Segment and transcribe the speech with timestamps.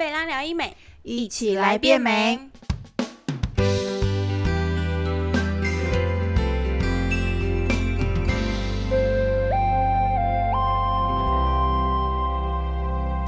[0.00, 2.38] 贝拉聊医美，一起来变美。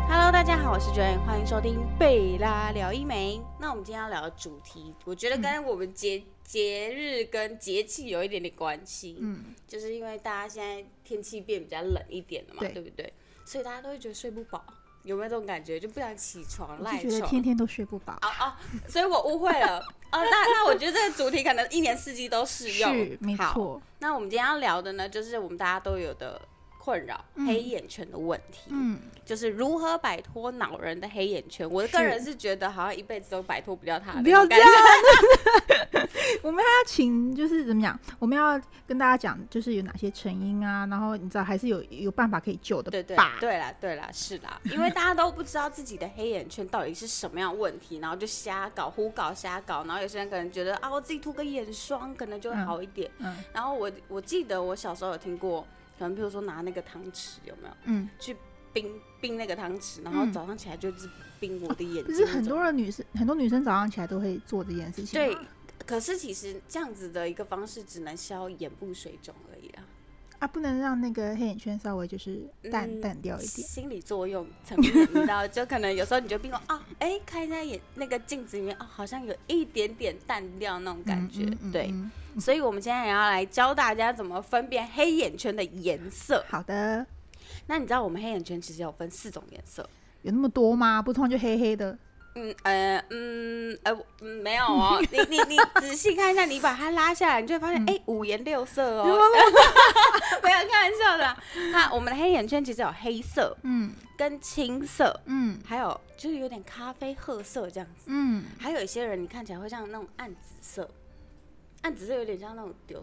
[0.09, 3.39] Hello，大家好，我是 Joy，欢迎收听贝拉聊医美。
[3.61, 9.19] 那我们今天要聊的主题，我觉得跟我们节节日跟节气有一点点关系。
[9.21, 13.13] 嗯，就是因为大家现在天气变比较冷一点了嘛，对对不对？
[13.45, 14.65] 所以大家都会觉得睡不饱，
[15.03, 15.79] 有没有这种感觉？
[15.79, 17.29] 就不想起床，赖床。
[17.29, 18.15] 天天都睡不饱。
[18.21, 19.79] 啊啊，所以我误会了。
[19.81, 22.93] 哦，那那我觉得这个主题可能一年四季都适用。
[22.93, 23.83] 是，没好错。
[23.99, 26.41] 那我们今天要聊的呢，就是我们大家都有的
[26.83, 28.63] 困扰——嗯黑眼圈的问题。
[28.71, 31.71] 嗯，就是如何摆脱恼人的黑眼圈。
[31.71, 34.69] 我的个人是觉得好像一辈子都摆脱不掉它的不要这样。
[36.43, 37.99] 我们还要请，就是怎么讲？
[38.19, 43.37] 我们要跟大家讲，就是有哪些成因啊，然后你知道还是有有办法可以救的对对吧？
[43.39, 53.09] 对啦对啦是啦，因为大家都不知道自己的黑眼圈到底是什么样的问题，然后就瞎搞、胡搞、瞎搞，然后有些人可能觉得啊，我自己涂个眼霜可能就会嗯好一点。
[53.19, 55.65] 嗯然后我我记得我小时候有听过，
[55.99, 58.37] 可能比如说拿那个汤匙有没有嗯，去
[58.73, 58.91] 冰
[59.21, 62.15] 冰那个汤匙，然后嗯早上起来就是冰我的眼睛就。
[62.15, 65.21] 是很多人女生，很多女生早上起来都会做这件事情。
[65.21, 65.37] 对，
[65.87, 69.85] 可是其实这样子的一个方式只能消眼部水肿而已啦，
[70.43, 73.69] 啊，不能让那个黑眼圈稍微就是淡、嗯淡掉一点。
[73.69, 81.87] 心理作用层面，你知道，就可能有时候你就 bingo 啊，哎，看一下眼那个镜子里面啊，好像有一点点淡掉那种感觉，嗯嗯对。
[81.93, 86.45] 嗯所以，我们今天也要来教大家怎么分辨黑眼圈的颜色。
[86.49, 87.07] 好的，
[87.67, 89.89] 那你知道我们黑眼圈其实有分四种颜色？
[90.23, 91.01] 有那么多吗？
[91.01, 91.97] 不通常就黑黑的。
[92.35, 97.87] 嗯呃嗯呃嗯没有哦， 你你你仔细看一下，你把它拉下来，你就会发现，嗯。
[97.89, 99.05] 哎、五颜六色哦。
[100.43, 100.57] 没有？
[100.69, 101.25] 开玩笑的。
[101.25, 101.37] 啦。
[101.73, 103.93] 那我们的黑眼圈其实有黑色嗯。
[104.17, 105.59] 跟青色，嗯。
[105.67, 108.05] 还有就是有点咖啡褐色这样子。
[108.07, 110.89] 嗯，还有一些人你看起来会像那种暗紫色，
[111.83, 113.03] 暗紫色有点像那种丢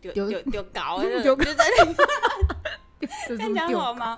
[0.00, 1.84] 丢丢丢丢搞，丢 就就在那
[3.28, 4.16] 这看起来好吗？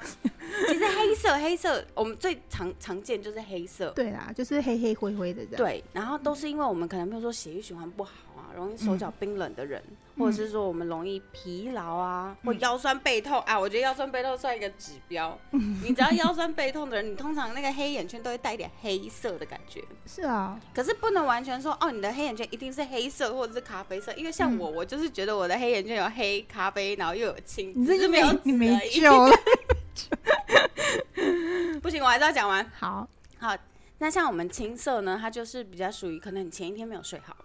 [0.68, 3.90] 其实黑色黑色我们最常常见就是黑色。
[3.90, 9.82] 对啦，就是黑黑灰灰的这样。，对，然后都是因为我们可能比如说血液循环不好啊，容易手脚冰冷的人，
[10.18, 13.58] 或者是说我们容易疲劳啊，或腰酸背痛啊。
[13.58, 19.82] 我觉得腰酸背痛算一个指标， 你只要腰酸背痛的人，你通常那个黑眼圈都会带一点黑色的感觉。
[20.06, 29.36] 是啊，可是不能完全说哦，你的黑眼圈一定是黑色或者是咖啡色，因为像我，我就是觉得我的黑眼圈有黑、咖啡，然后又有青，你这就只是没有你没紫而已救了。
[31.82, 32.64] 不行，我还是要讲完。
[32.78, 33.56] 好，好，
[33.98, 37.36] 那像我们青色呢，它就是比较属于可能你前一天没有睡好。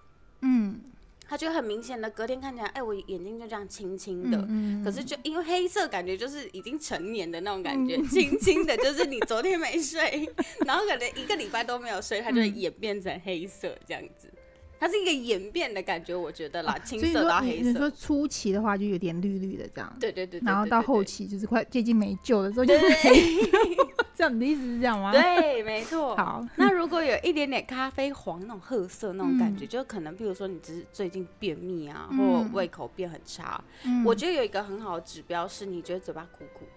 [0.42, 0.80] 嗯
[1.28, 4.38] 它就很明显的隔天看起来，哎、我眼睛就这样青青的。
[4.48, 10.30] 嗯可是就因为黑色，感觉就是已经成年的那种感嗯觉，青青的，就是你昨天没睡，
[10.68, 14.32] 然后可能一个礼拜都没有睡，它就演变成黑色这样子。
[14.86, 17.70] 它是一个演变的感觉，我觉得啦，青色到黑色。
[17.70, 23.14] 你说初期的话就有点绿绿的这样，对对对对然后到后期就是快接近没救的时候就是黑
[23.46, 23.58] 色，
[24.14, 26.16] 这样你的意思是这样吗？，对，没错。
[26.16, 36.75] 好，那如果有一点点咖啡黄那种褐色那种感觉，嗯就可能，比如说你只是最近便秘啊，嗯或胃口变很差，嗯我觉得有一个很好的指标是，你觉得嘴巴苦苦的。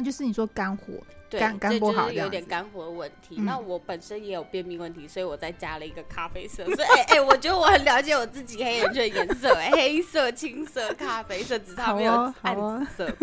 [0.00, 0.94] 那就是你说肝火，
[1.28, 3.34] 对，肝肝不好有点肝火的问题。
[3.36, 6.64] 嗯那我本身也有便秘问题，所以我再加了一个咖啡色。
[6.64, 13.16] 所以，哎、哎、我觉得我很了解我自己黑眼圈的颜色、哎，黑色、青色、咖啡色，只差没有好哦暗好哦紫色。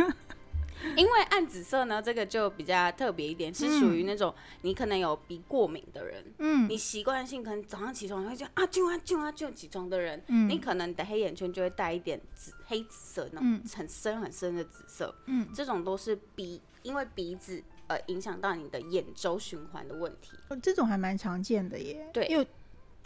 [0.95, 6.69] 因为暗紫色呢，这个就比较特别一点，是属于那种你可能有鼻过敏的人，嗯。
[6.69, 10.47] 你习惯性可能早上起床你会这样啊就啊就啊就起床的人，嗯。
[10.49, 13.61] 你可能你的黑眼圈就会带一点紫黑紫色那种嗯。
[13.75, 15.13] 很深很深的紫色。
[15.25, 20.37] 嗯，这种都是鼻，因为鼻子呃影响到你的眼周循环的问题。
[20.49, 22.25] 哦这种还蛮常见的耶，对。
[22.27, 22.47] 因为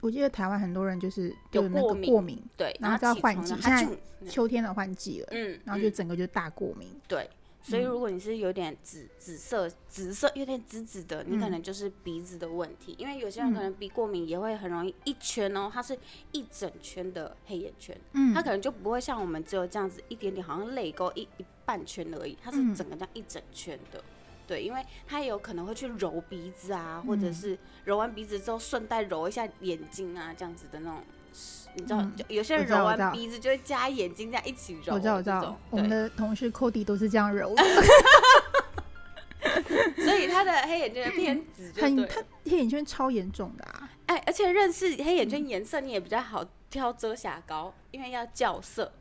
[0.02, 3.88] 我记得台湾很多人就是有有那个过敏对，然后就要换季现在
[4.28, 5.94] 秋天的换季了，嗯，然后就嗯。
[5.94, 7.30] 整个就大过敏，对。
[7.64, 12.96] 所以如果你是有点紫紫色、紫色有点紫紫的，你可嗯能就是鼻子的问题。
[12.98, 15.98] 因为有些人可能鼻过敏也会很容易一圈哦，它是
[16.32, 24.04] 一整圈的黑眼圈，嗯它可能就不会像我们只有这样子一点点，好像泪沟一一半圈而已，它是嗯整个这样一整圈的。
[24.48, 31.02] 对，因为它有可能会去揉鼻子啊，或者嗯是揉完鼻子之后顺带揉一下眼睛啊，这样子的那种。
[31.76, 34.94] 你知道，嗯就有些人揉完鼻子就会加眼睛这样一起揉。
[34.94, 37.64] 我知道我知道，我们，的同事 Cody 都是这样揉的，
[40.04, 48.92] 所以他的黑眼圈偏紫很他黑眼圈超严重的啊，哎，而且认识黑眼圈颜色，你也比较好挑遮瑕膏，因为要校色。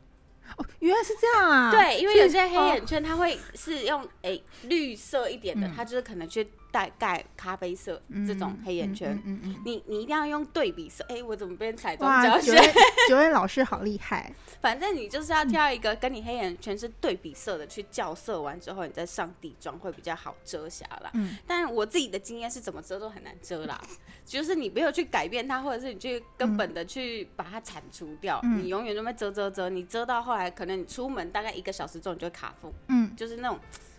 [0.57, 1.71] 哦，原来是这样啊！
[1.71, 2.67] 对，因为有些黑哦。
[2.75, 5.73] 眼圈它会是用诶、绿色一点的，嗯。
[5.77, 11.05] 它就是可能去带盖咖啡色这种黑眼圈，嗯嗯嗯你你一定要用对比色。
[11.09, 12.53] 哎、我怎么变彩嗯，妆哇，教学？
[12.53, 12.73] 九位
[13.09, 21.11] 九位老师好厉害，反正你就是要挑一个跟你黑眼圈是对比色的，去校色完之后，你再上底妆会比较好遮瑕啦。
[21.15, 23.81] 嗯，但我自己的经验是怎么遮都很难遮啦，
[24.25, 33.59] 就是你没有去改变它，或者是你去根本的去把它铲除掉，嗯你永远都会遮遮遮，你遮到后来，可能你出门大概一个小时之后，你就会卡缝，嗯就是那种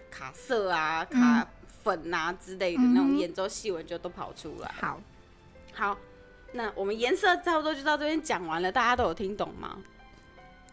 [0.10, 1.48] 卡色啊、卡
[1.84, 4.72] 粉啊之类的、那种眼周细纹就都跑出来。
[4.80, 5.00] 好，
[5.74, 5.98] 好，
[6.54, 9.78] 那我们颜色差不多就到这边讲完了，大家都有听懂吗？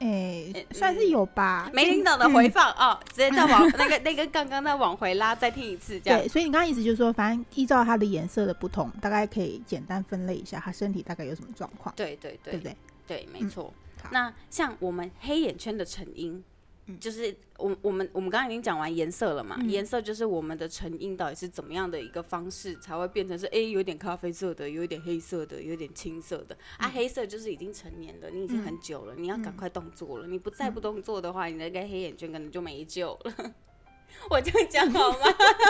[0.00, 6.28] 哎呃，算是有吧，没听懂的回放、哦，直接再往那个 那个刚刚再往回拉，再听一次这样对，。
[6.28, 12.76] 所以你刚刚意思就是说，反正依照它的颜色的不同，大概可以简单分类一下，它身体大概有什么状况，对对对对不对？
[13.08, 13.74] 对，没嗯错。
[14.00, 16.44] 好那像我们黑眼圈的成因，嗯
[16.98, 19.68] 就是我我们我们刚刚已经讲完颜色了嘛，嗯。
[19.68, 26.54] 颜色就是我们的成因到底是怎么样的一个方式才会变成是哎、有点咖啡色的，有一点黑色的，有一点青色的。
[26.78, 26.86] 嗯。
[26.86, 33.54] 啊，黑色就是已经成年了，你已经很久了，你要赶快动作了，你不再不动作的话，你那个黑眼圈可能就没救了。
[34.30, 35.18] 我这样讲好吗？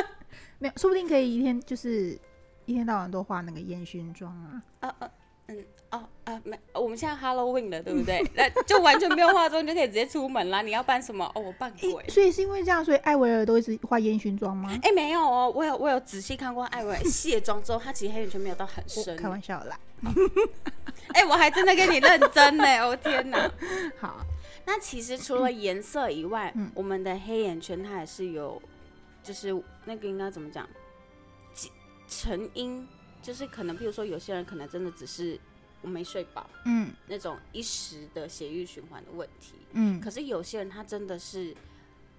[0.60, 2.18] 没有，说不定可以一天就是
[2.66, 4.62] 一天到晚都画那个烟熏妆啊。
[4.80, 5.10] 啊啊
[5.48, 8.23] 嗯哦啊没，我们现在 Halloween 了，对不对？
[8.37, 10.61] 那就完全不用化妆就可以直接出门啦。
[10.61, 11.25] 你要扮什么？
[11.35, 12.05] 哦，我扮诶鬼。
[12.08, 14.70] 所以是因为这样，所以艾薇儿都一直化烟熏妆吗？
[14.82, 19.17] 哎、没有哦，我有我有仔细看过艾薇儿卸妆之后，她其实黑眼圈没有到很深。
[19.17, 19.79] 开玩笑啦。
[21.14, 23.50] 哎、我还真的跟你认真呢，我、 天哪！
[23.99, 24.20] 好，
[24.67, 28.61] 那其实除了颜色以外，嗯我们的黑眼圈它也是有，
[29.23, 29.50] 就是
[29.87, 30.69] 那个应该怎么讲？
[31.55, 31.73] 其
[32.06, 32.87] 成因
[33.23, 35.38] 就是可能，比如说有些人可能真的只是
[35.82, 36.90] 我没睡饱嗯。
[37.06, 40.00] 那种一时的血液循环的问题，嗯。
[40.00, 41.54] 可是有些人他真的是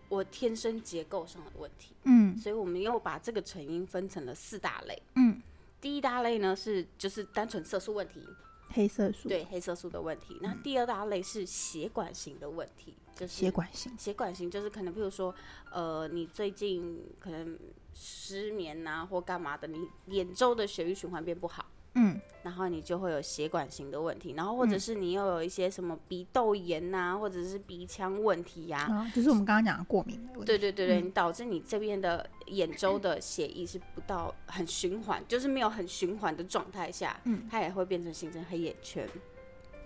[0.07, 2.38] 我天生结构上的问题，嗯。
[2.38, 5.01] 所以我们又把这个成因分成了四大类。
[5.15, 5.41] 嗯，
[5.81, 8.25] 第一大类呢是就是单纯色素问题，
[8.69, 10.38] 黑色素，对黑色素的问题。
[10.41, 13.97] 那第二大类是血管型的问题，就是血管型。
[13.97, 15.33] 血管型就是可能，譬如说，
[15.71, 17.57] 呃，你最近可能
[17.94, 21.65] 失眠呐、或干嘛的，你眼周的血液循环变不好，
[21.95, 30.45] 嗯然后你就会有血管型的问题，然后或者是你又有一些什么鼻窦炎呐、或者是鼻腔问题呀、啊，就是我们刚刚讲的过敏的问题。
[30.45, 39.07] 对对对对，你导致你这边的眼周的血液是不到很循环，就是没有很循环的状态下，嗯它也会变成形成黑眼圈。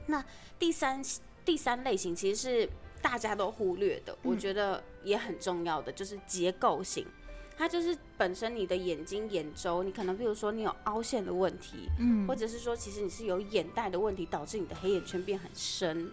[0.06, 0.24] 那
[0.60, 1.02] 第三
[1.44, 2.70] 第三类型其实是
[3.02, 7.06] 大家都忽略的，我觉得也很重要的，就是结构型。
[7.58, 16.12] 它就是本身你的眼睛、眼周，你可能比如说你有凹陷的问题，嗯，或者是说其实你是有眼袋的问题，导致你的黑眼圈变很深。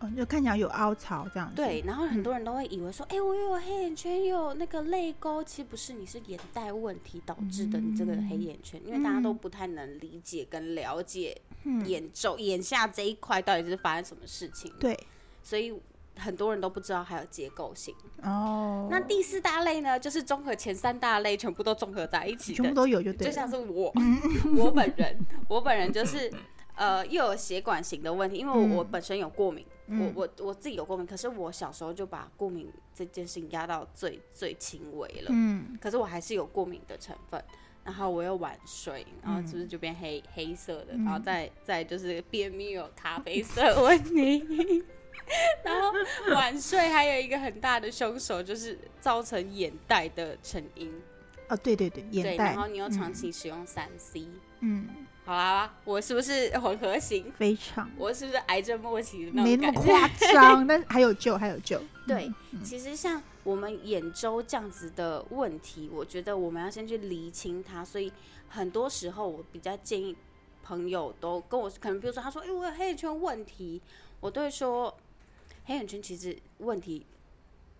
[0.00, 1.56] 哦，就看起来有凹槽这样子。
[1.56, 14.98] 对，然后很多人都会以为说，哎、我有黑眼圈，又有那个泪沟，其实不是，你是眼袋问题导致的，你这个黑眼圈，因为大家都不太能理解跟了解嗯，眼周、眼下这一块到底是发生什么事情，对，
[15.42, 15.78] 所以
[16.20, 17.94] 很多人都不知道还有结构性。
[18.22, 23.32] 哦，那第四大类呢，就是综合前三大类全部都综合在一起的，全部都有就就对就。
[23.32, 23.92] 像是我，
[24.56, 25.18] 我本人，
[25.48, 26.30] 我本人就是。
[26.76, 30.10] 呃，又有血管型的问题，因为我,、本身有过敏，嗯。
[30.14, 37.44] 我我我自己有过敏，可是我小时候就把过敏这件事情压到最最轻微了，嗯，可是我还是有过敏的成分，
[37.84, 41.04] 然后我又晚睡，然后是不是就变黑、黑色的，嗯。
[41.04, 44.82] 然后再再就是便秘有咖啡色问题，
[45.64, 45.92] 然后
[46.34, 50.92] 晚睡还有一个很大的凶手就是造成眼袋的成因，
[51.48, 52.46] 哦，对对对，眼袋。
[52.46, 54.26] 然后你又长期使用三 C，、
[54.60, 54.88] 嗯，
[55.24, 57.30] 好啦，我是不是混合型？
[57.38, 59.56] 非常我是不是癌症末期的那没？
[59.56, 61.80] 那么夸张， 但是还有救，还有救。
[62.06, 67.84] 对嗯，其实像我们眼周这样子的问题，我觉得我们要先去厘清它。
[67.84, 68.12] 所以
[68.48, 70.16] 很多时候，我比较建议
[70.62, 73.80] 朋友都跟我，可能比如说他说：“哎、我有黑眼圈问题。”
[74.20, 74.94] 我都会说，
[75.64, 77.06] 黑眼圈其实问题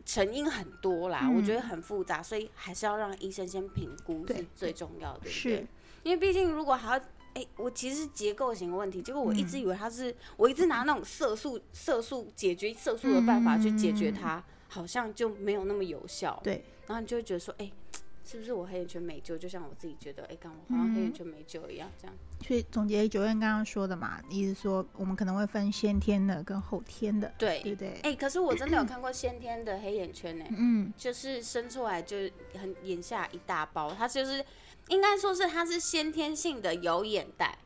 [0.04, 5.66] 成因很多啦，嗯我觉得很复杂，所以还是要让医生先评估对是最重要的，对不对？
[6.02, 7.04] 因为毕竟如果还要。
[7.32, 16.36] 哎、我其实是结构型的问题，结果我一直嗯以为它是，我一直拿那种色素、色素解决色素的办法去解决它，好像就没有那么有效。
[16.42, 17.70] 嗯对，然后你就会觉得说，哎、
[18.30, 19.36] 是不是我黑眼圈没救？
[19.36, 22.14] 就像我自己觉得，哎、刚我好像黑眼圈没救一样，这样。
[22.46, 28.00] 所以总结九院刚刚说的嘛，意思说我们可能会分先天的跟后天的，对，对不对？
[28.04, 32.16] 哎、可是我真的有看过先天的黑眼圈呢、嗯，就是生出来就
[32.54, 34.44] 很眼下一大包，它就是
[34.86, 37.58] 应该说是它是先天性的有眼袋，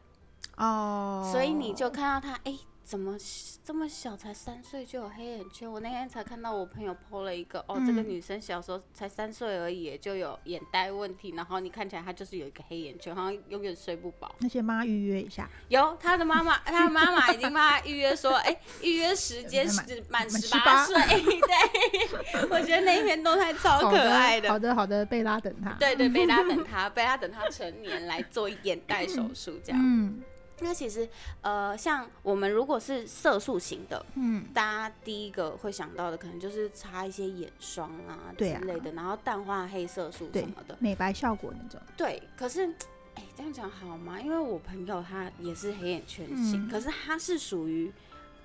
[0.57, 3.17] 哦，所以你就看到它，哎、怎么
[3.65, 5.71] 这么小才三岁就有黑眼圈？
[5.71, 14.35] 我那天才看到我朋友 PO 了一个，哦，这个嗯女生小时候才三岁而已，就有眼袋问题，然后你看起来她就是有一个黑眼圈，好像永远睡不饱。
[14.41, 20.95] 那先帮他预约一下，有她的妈妈，她的妈妈已经帮她预约说，哎、预约时间 是满满十八岁。
[21.03, 24.51] 对，我觉得那一篇动态超可爱的。
[24.51, 25.73] 好的好的，贝拉等她。
[25.81, 29.81] 对对，贝拉等她，贝拉等她成年来做眼袋手术这样。
[29.83, 30.23] 嗯
[30.65, 31.07] 那其实，
[31.43, 40.75] 呃，像我们如果是色素型的，嗯，大家第一个会想到的可能就是擦一些眼霜啊之类的，然后淡化黑色素什么的。
[40.81, 41.79] 美白效果那种。
[41.99, 42.67] 对，可是，
[43.15, 44.19] 哎、这样讲好吗？
[44.19, 47.93] 因为我朋友他也是黑眼圈型，嗯可是他是属于，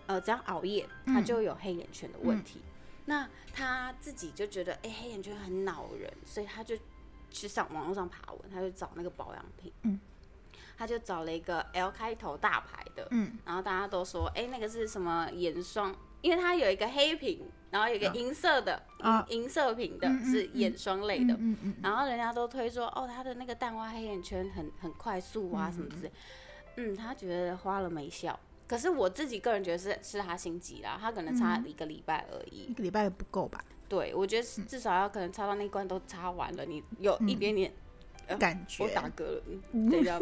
[0.07, 2.59] 呃，只要熬夜，嗯他就有黑眼圈的问题。
[3.05, 6.75] 那他自己就觉得，哎、黑眼圈很恼人，所以他就
[7.31, 9.71] 去上网络上爬文，他就找那个保养品。
[9.83, 9.97] 嗯。
[10.79, 15.93] 他就找了一个 L 开头大牌的，嗯然后大家都说，哎、那个是什么眼霜？
[16.21, 21.33] 因为它有一个黑瓶，然后有一个啊银色的，啊银银色瓶的是眼霜类的。
[21.33, 26.11] 嗯嗯然后人家都推说，哦，他的那个淡化黑眼圈很很快速啊，嗯什么之类。
[26.77, 28.39] 嗯，他觉得花了没效。
[28.65, 32.67] 可是我自己个人觉得是是他心急啦，他可能擦嗯一个礼拜而已。
[32.69, 33.61] 一个礼拜也不够吧？
[33.89, 37.75] 对，我觉得至少要可能擦到那关都擦完了，你有一点点，呃
[38.37, 38.89] 感觉我。
[38.89, 40.21] 打嗝了，嗯，对，这样，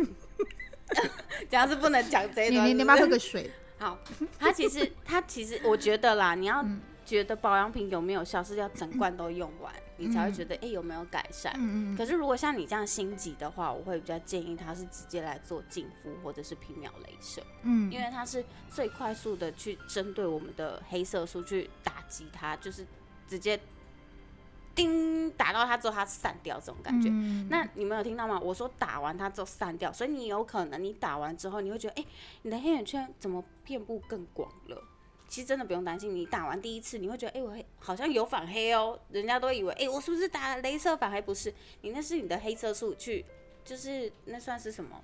[1.49, 2.67] 这样是不能讲这一段。
[2.67, 3.51] 你你你要不要是不是喝个水？
[3.79, 3.97] 好，
[4.39, 11.53] 它其实它其实我觉得啦，你要嗯觉得保养品有没有效，是要整罐都用完，你才会觉得哎、诶有没有改善。
[11.57, 22.85] 嗯嗯可是如果像你这样心急的话，我会比较建议他是直接来做净肤或者是皮秒镭射，嗯，因为它是最快速的去针对我们的黑色素去打击它，就是
[23.27, 23.57] 直接
[24.77, 27.09] 叮打到它之后它散掉这种感觉。
[27.11, 28.39] 嗯那你们有听到吗？
[28.39, 32.05] 我说打完它之后散掉，所以你有可能你打完之后，你会觉得，哎、
[32.43, 34.81] 你的黑眼圈怎么遍布更广了？
[35.27, 41.21] 其实真的不用担心，你打完第一次，你会觉得，哎、我黑好像有反黑哦，人家都以为，哎、我是不是打了镭射反黑？
[41.21, 43.25] 不是，你那是你的黑色素去，
[43.65, 45.01] 就是那算是什么？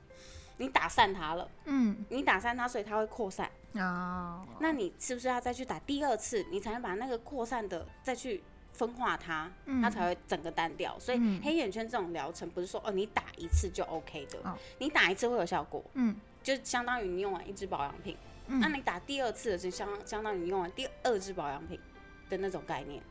[0.57, 3.49] 你打散它了，嗯你打散它，所以它会扩散。
[3.73, 10.99] 哦，那你是不是要再去打第二次，你才能把那个扩散的再去分化它，嗯它才会整个单调。
[10.99, 18.17] 所以嗯黑眼圈这种疗程不是说哦你打一次就 OK 的，哦你打一次会有效果，嗯就相当于你用完一支保养品。
[18.47, 21.79] 嗯那你打第二次的是相相当于你用完第二支保养品
[22.29, 23.01] 的那种概念。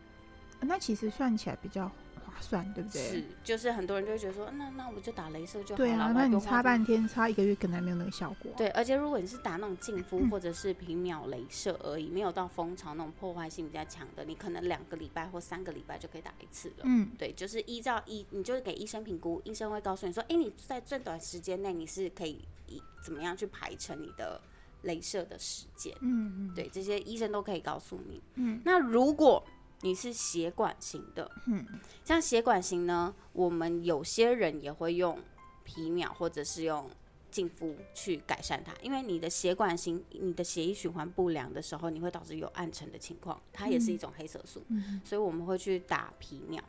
[0.60, 1.90] 那其实算起来比较
[2.34, 3.00] 划算，对不对？
[3.02, 5.88] 是，就是很多人就会觉得说，那那我就打镭射就好了。
[5.88, 8.50] 对啊，那你擦半天，擦一个月可能还没有那个效果。
[8.56, 16.84] 对，而且如果你是打那种净肤嗯或者是皮秒镭射而已，没有到蜂巢那种破坏性比较强的，你可能两个礼拜或三个礼拜就可以打一次了。
[16.84, 24.40] 嗯对，就是依照医，你就是给医生评估，医生会告诉你说，哎、你在最短时间内你是可以以怎么样去排成你的
[24.84, 25.94] 镭射的时间。
[26.00, 28.20] 嗯嗯对，这些医生都可以告诉你。
[28.34, 29.44] 嗯，那如果
[29.82, 31.64] 你是血管型的，嗯，
[32.02, 35.18] 像血管型呢，我们有些人也会用
[35.64, 36.88] 皮秒或者是用
[37.30, 46.62] 净肤去改善它，因为你的血管型，你的血液循环不良的时候，你会导致有暗沉的情况，它也是一种黑色素，嗯所以我们会去打皮秒。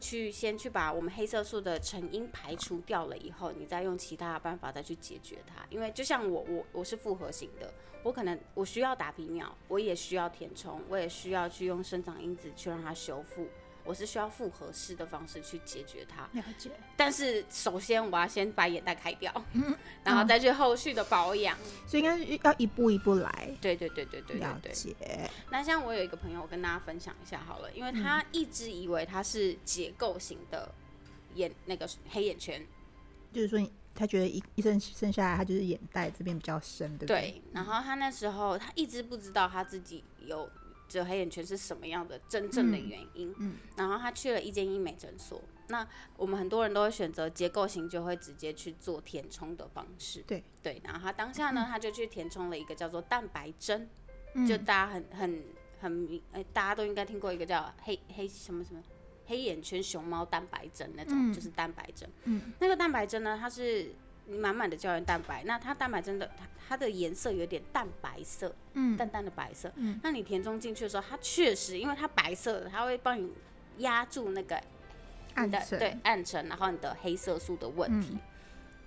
[0.00, 5.64] 去先去把我们黑色素的成因排除掉了以后，你再用其他的办法再去解决它。
[5.70, 13.46] 因为就像我我我是复合型的，我可能我需要打皮秒，我也需要填充，我也需要去用生长因子去让它修复。
[13.88, 16.70] 我是需要复合式的方式去解决它，了解。
[16.94, 21.56] 但是首先我要先把眼袋开掉，嗯然后再去后续的保养。
[21.86, 23.48] 所以应该是要一步一步来。
[23.62, 24.40] 对对对对对对对。
[24.40, 25.30] 了解。
[25.50, 30.70] 那像我有一个朋友，我跟大家分享一下好了，因为嗯他一直以为他是结构型的
[31.34, 32.62] 眼那个黑眼圈，
[33.32, 37.20] 就是说你，他觉得一一生生下来，他就是眼袋这边比较深，对不对？
[37.20, 40.46] 对，然后他那时候他一直不知道他自己有
[40.88, 43.56] 这黑眼圈是什么样的真正的原因，嗯。
[43.76, 50.42] 然后他去了一间医美诊所，那我们很多人都会选择结构型，就会直接去做填充的方式，对。
[50.62, 53.88] 对，然后他当下呢，他就去填充了一个叫做蛋白针，
[54.34, 54.46] 嗯。
[54.46, 55.44] 就大家很很
[55.80, 58.82] 很大家都应该听过一个叫黑黑什么什么
[59.26, 61.32] 黑眼圈熊猫蛋白针那种，嗯。
[61.32, 62.08] 就是蛋白针。
[62.24, 63.94] 嗯，那个蛋白针呢，它是
[64.28, 69.72] 满满的胶原蛋白，那它蛋白真的它它的颜色有点淡白色，嗯淡淡的白色。
[69.76, 73.32] 嗯，那你填充进去的时候，它确实因为它白色的，它会帮你
[73.78, 74.60] 压住那个
[75.34, 78.08] 暗沉对暗沉，然后你的黑色素的问题。
[78.12, 78.20] 嗯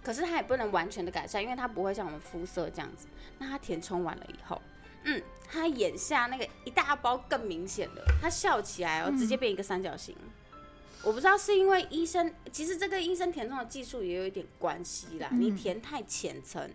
[0.04, 3.06] 可是它也不能完全的改善，因为它不会像我们肤色这样子。
[3.38, 4.60] 那它填充完了以后，
[5.04, 10.16] 嗯，它眼下那个一大包更明显了，它笑起来哦，嗯直接变一个三角形。
[11.04, 15.30] 我不知道是因为医生，其实这跟医生填充的技术也有一点关系啦。
[15.32, 16.70] 嗯你填太浅层，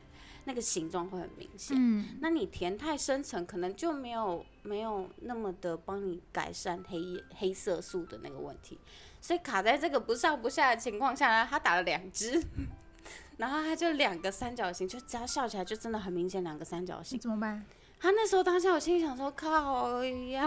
[0.44, 1.76] 那个形状会很明显。
[1.78, 8.78] 嗯，那你填太深层，可能就没有没有那么的帮你改善黑黑色素的那个问题，
[9.20, 12.42] 所以卡在这个不上不下的情况下呢，他打了两支，
[13.38, 17.18] 然后他就两个三角形，就只要笑起来就真的很明显两个三角形。
[17.18, 17.64] 怎么办？
[17.98, 20.44] 他那时候当下我心里想说靠呀，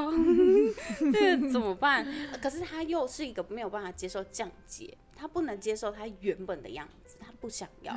[1.12, 2.06] 这个怎么办？
[2.42, 7.94] 可是他又是一个没有办法接受降解，他不能接受他原本的样子，他不想要。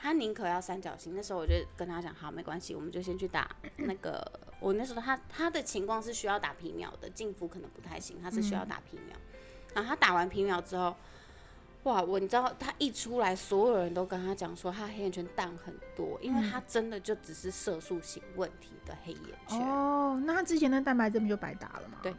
[0.00, 1.14] 他宁可要三角形。
[1.14, 4.40] 那时候我就跟他讲，好，没关系，我们就先去打那个。
[4.58, 9.16] 我那时候他他的情况是需要打皮秒的，净肤可能不太行，他是需要打皮秒。
[9.74, 10.96] 然后他打完皮秒之后，
[11.84, 19.60] 哇，我你知道他一出来，所有人都跟他讲说他黑眼圈淡很多，因为他真的就只是色素型问题的黑眼圈。
[19.60, 21.98] 哦，那他之前的蛋白针不就白打了吗？
[22.02, 22.14] 对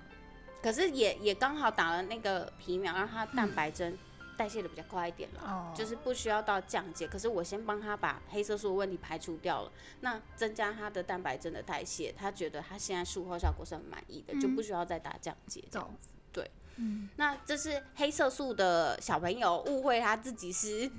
[0.62, 3.95] 可是也也刚好打了那个皮秒，让他蛋白针
[4.38, 5.41] 代谢的比较快一点了。
[5.43, 16.10] 哦，就是不需要到降解，可是我先帮他把黑色素的问题排除掉了，那增加他的蛋白针的代谢，他觉得他现在术后效果是很满意的，嗯就不需要再打降解这样子。
[17.15, 20.89] 那这是黑色素的小朋友误会他自己是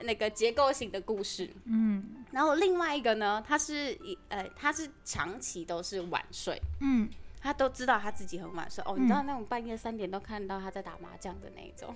[0.00, 1.50] 那个结构型的故事。
[1.64, 2.24] 嗯。
[2.32, 7.06] 然后另外一个呢，他是一呃，他是长期都是晚睡，嗯，
[7.38, 8.82] 他都知道他自己很晚睡。
[8.86, 11.94] 哦，你知道那种半夜三点都看到他在打麻将的那一种，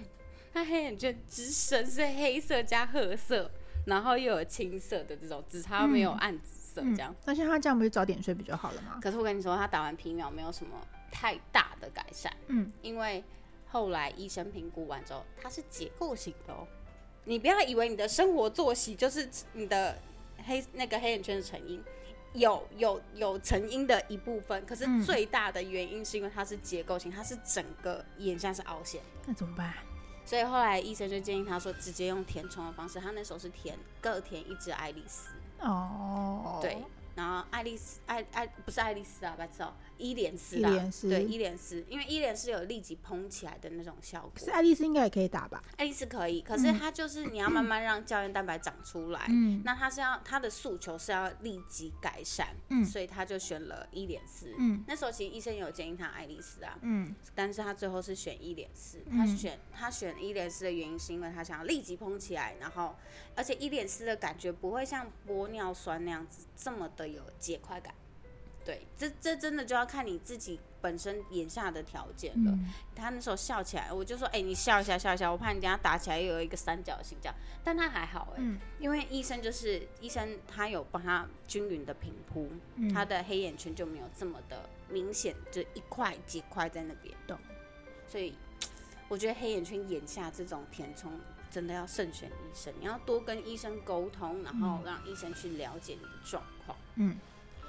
[0.53, 3.51] 他黑眼圈之深是黑色加褐色，
[3.87, 7.11] 然后又有青色的这种，只差没有暗紫色这样。
[7.11, 9.01] 嗯那像他这样不是早点睡不就好了吗？
[9.01, 10.77] 可是我跟你说，他打完皮秒没有什么
[11.11, 13.23] 太大的改善，嗯，因为
[13.71, 16.67] 后来医生评估完之后，它是结构型的哦。
[17.25, 19.99] 你不要以为你的生活作息就是你的
[20.45, 21.83] 黑那个黑眼圈的成因，
[22.33, 29.75] 有有有成因的一部分，可是嗯最大的原因是因为它是结构型，它是整个眼下是凹陷，那怎么办？
[30.25, 32.99] 所以后来医生就建议他说，直接用填充的方式。
[32.99, 35.29] 他那时候是填各填一支爱丽丝，
[35.61, 36.79] 哦，对，
[37.17, 44.51] 然后爱丽丝爱爱不是爱丽丝啊，白痴哦，伊莲丝啊，伊莲丝对伊莲丝，因为伊莲丝有立即蓬起来的那种效果可是。
[44.51, 45.63] 爱丽丝应该也可以打吧？
[45.79, 49.27] 爱丽丝可以，可是它就是你要慢慢让胶原蛋白长出来。
[49.31, 54.55] 嗯那它是要它的诉求是要立即改善，嗯所以他就选了伊莲丝。
[54.59, 58.99] 嗯那时候其实医生也有建议他爱丽丝啊，嗯但是他最后是选伊莲丝。
[59.07, 62.95] 嗯他选他选伊莲丝的原因是因为他想要立即蓬起来，然后
[63.35, 67.95] 而且伊莲丝的感觉不会像玻尿酸那样子这么的有解块感。
[68.65, 72.51] 对，这这真的就要看你自己本身眼下的条件了。
[72.51, 87.15] 嗯他那时候笑起来，我就说：“哎、你笑一下，笑一下，我怕你等下打起来又有一个三角形这样。”但他还好哎、嗯因为医生就是医生，他有帮他均匀的平铺，嗯他的黑眼圈就没有这么的明显，就一块几块在那边。
[87.27, 87.39] 懂。
[88.09, 88.35] 所以
[89.07, 91.13] 我觉得黑眼圈眼下这种填充
[91.51, 96.56] 真的要慎选医生，你要多跟医生沟通，然后让医生去了解你的状况。
[96.97, 97.17] 嗯，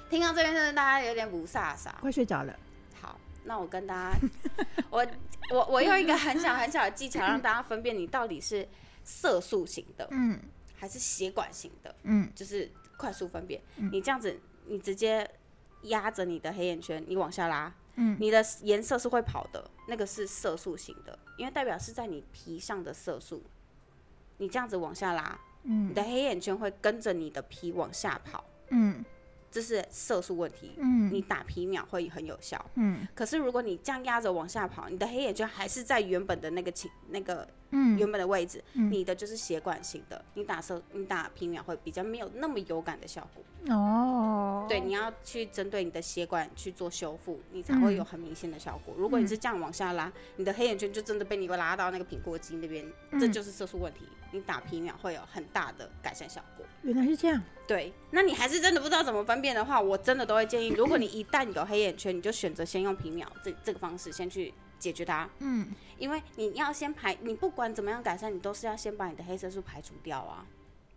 [0.08, 1.90] 听到这边，真的大家有点不飒飒。
[2.00, 2.58] 快睡着了。
[3.00, 4.18] 好，那我跟大家，
[4.90, 5.06] 我
[5.50, 8.66] 我我用一个很小很小的技巧，让大家分辨你到底是
[9.04, 10.38] 色素型的嗯
[10.76, 13.60] 还是血管型的，嗯就是快速分辨。
[13.76, 15.28] 嗯你这样子，你直接
[15.82, 23.42] 压着你的黑眼圈，你往下拉，嗯你的颜色是会跑的，那个是色素型的，因为代表是在你皮上的色素。
[24.40, 29.04] 你这样子往下拉，嗯你嗯的黑眼圈会跟着你的皮往下跑，嗯
[29.50, 30.72] 这是色素问题。
[30.76, 32.62] 嗯你打皮秒会很有效。
[32.74, 43.42] 嗯可是如果你这样压着往下跑，你的黑眼圈还是在原本的那个情那个嗯原本的位置，嗯你的就是血管型的，你打色你打皮秒会比较没有那么有感的效果。
[43.74, 48.94] 哦，对，你要去针对你的血管去做修复，你才会有很明显的效果。
[48.96, 54.00] 如果你是这样往下拉，你的黑眼圈就真的被你拉到那个苹果肌那边，这嗯就是色素问题。
[54.30, 56.64] 你打皮秒会有很大的改善效果。
[56.82, 57.42] 原来是这样。
[57.66, 70.46] 对，那你还是真的不知道怎么分辨的话，我真的都会建议，如果你一旦有黑眼圈，你就选择先用皮秒这这个方式先去解决它，嗯因为你要先排，你不管怎么样改善，你都是要先把你的黑色素排除掉啊。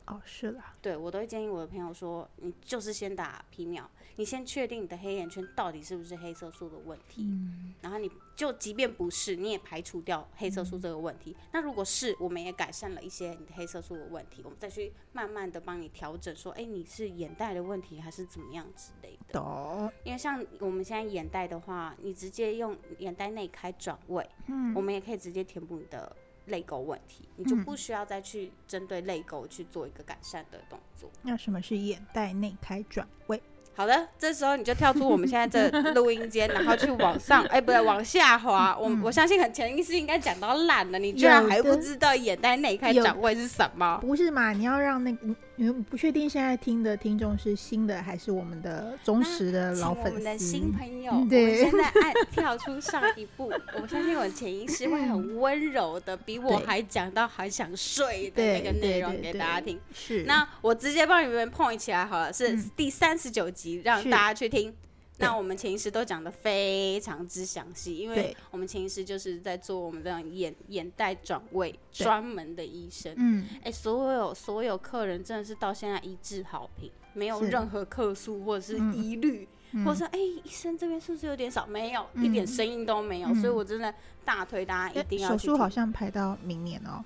[0.06, 0.74] 哦，是啦。
[0.82, 11.36] 对我都会建议我的朋友说，你就是先打皮秒，你先确定你的黑眼圈到底是不是黑色素的问题，嗯然后你就即便不是，你也排除掉黑色素这个问题。
[11.52, 19.34] 那如果是，我们也改善了一些你的黑色素的问题，我们再去慢慢的帮你调整，说，哎，你是眼袋的问题还是怎么样之类的。
[19.34, 19.92] 懂。
[20.04, 26.16] 因为像我们现在眼袋的话，你直接用眼袋内开转位，嗯我们也可以直接填补你的
[26.48, 31.10] 泪沟问题，你就不需要再去针对泪沟去做一个改善的动作。
[31.22, 33.42] 那什么是眼袋内开转位？
[33.74, 38.78] 好的，这时候你就跳出我们现在这录音间，然后去往上， 哎、不对，往下滑。
[38.80, 43.98] 我、我相信很前意识应该讲到烂了，你居然还不知道眼袋内开展位是什么？
[44.02, 44.52] 不是嘛？
[44.52, 50.46] 你要让那个因为不确定现在听的听众是新的还是我们的忠实的老粉请我们的丝。
[50.46, 59.80] 新朋友，嗯我们对现在按跳出上一步，我相信我的潜意识会很温柔的，比我还讲到还想睡的那个内容给大家听。
[59.94, 64.74] 是那我直接帮你们 point 起来好了，是嗯第三十九集，让大家去听。
[65.22, 72.04] 那我们潜意识都讲的非常之详细，因为我们潜意识就是在做我们这样眼眼袋转位对。
[72.04, 73.14] 专门的医生。
[73.18, 78.96] 嗯，哎、所有所有客人真的是到现在一致好评，没有任何客诉或者是嗯。
[78.96, 79.86] 疑虑，嗯。
[79.86, 81.66] 或者说哎、医生这边是不是有点少？
[81.68, 82.26] 没有，嗯。
[82.26, 83.30] 一点声音都没有。
[83.30, 83.94] 嗯所以我真的
[84.26, 87.04] 大推大家一哎定要手术好像排到明年哦，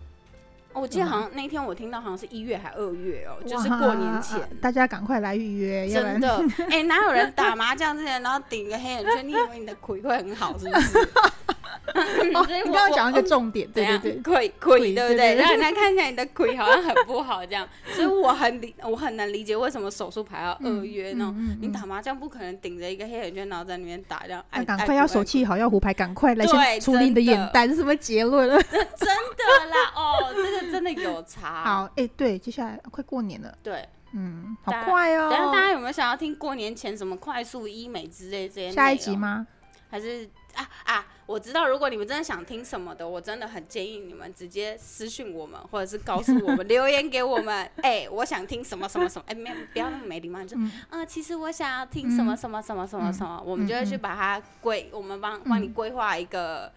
[0.75, 4.39] 哦我记得好像那天我听到好像是一月还二月哦，就是过年前。
[4.61, 9.25] 大家赶快来预约，真的， 哎、哪有人打麻将之前，然后顶个黑眼圈？
[9.27, 11.09] 你以为你的腿会很好，是不是？
[12.34, 15.36] 哦，所以我你刚刚讲一个重点，对对对，腿腿腿对不对？
[15.36, 21.36] 让人家看起来你的鬼好像很不好这样，所以我很理我很能理解为什么手术排到二月呢？
[21.60, 25.26] 你打麻将不可能顶着一个黑眼圈，然后在那边打这样，那赶快要手。
[25.26, 28.62] 气好，要胡牌，赶快来对先处理你的眼袋，这是什么结论了？
[28.62, 31.63] 真的啦，哦，这个真的有差。
[31.65, 33.84] 好，哎，对，接下来快过年了，对。
[34.17, 38.71] 嗯，好快哦等一下大家有没有想要听过年前什么快速医美之类这些？
[38.71, 39.15] 下一集？
[39.15, 39.45] 吗？
[39.89, 41.06] 还是啊啊？
[41.25, 47.69] 我知道，如果你们真的想听什么的，我真的很建议你们直接私信我们，或者是告诉我们 留言给我们。
[47.81, 56.71] 哎、我想听什么什么什么，哎、没有不要那么没礼貌，你就嗯啊、其实我想要听什么嗯什么什么什么什么，我们就会去把它规，我们帮帮你嗯规划一个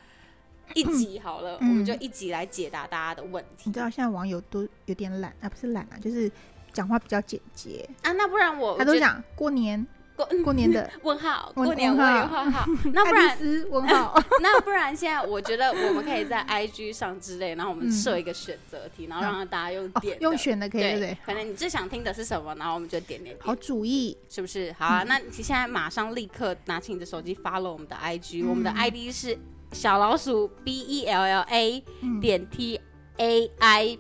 [0.75, 6.31] 一集好了，嗯我们就一集来解答大家的问题你知道现在网友都有点懒啊，不是懒啊，就是
[6.73, 8.13] 讲话比较简洁，啊。
[8.13, 9.87] 那不然我他都讲过年
[10.19, 12.67] 过过年的 问号，过年问号。
[12.93, 21.09] 那不然丝问号， 那不然现在我觉得我们可以在 IG 上之类，然后我们嗯设一个选择题，然后让大家用哦点、用选的可以对不对？
[21.11, 24.75] 对？，可能你最想听的是什么，然后我们就点点好，主意，是不是？
[24.77, 29.39] 好啊，那你现在马上立刻拿起你的手机 follow 我们的 IG，、我们的嗯 ID 是
[29.73, 32.81] 小老鼠 B E L L A 嗯，点 T
[33.19, 33.99] A I。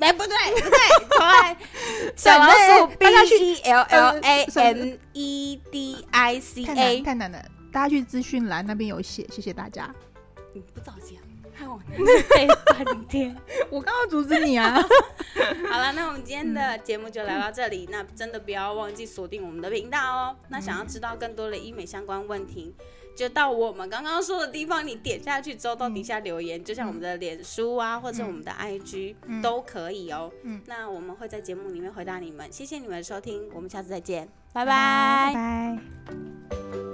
[0.00, 0.78] 哎，不对，不对，
[1.10, 1.56] 重来。
[2.16, 7.00] 小老鼠 B 大家去 E L L A 呃 N E D I C A。
[7.02, 9.94] 太难了，大家去资讯栏那边有写，谢谢大家。
[10.54, 11.18] 你不早讲，
[11.54, 11.78] 害我
[12.34, 13.36] 背半天。
[13.70, 14.74] 我刚刚阻止你啊，
[15.70, 17.86] 好了，那我们今天的节目就聊到这里。
[17.90, 20.36] 那真的不要忘记锁定我们的频道哦。
[20.48, 22.74] 那想要知道更多的医美相关问题，
[23.16, 30.32] 就到我们刚刚说的地方，你点下去之后到底下留言，就像我们的脸书啊，或者我们的 IG、嗯都可以哦。
[30.42, 32.50] 嗯那我们会在节目里面回答你们。
[32.50, 36.89] 谢谢你们的收听，我们下次再见，拜拜拜拜。